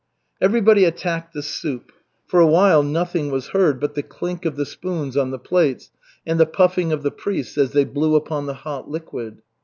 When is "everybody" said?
0.41-0.83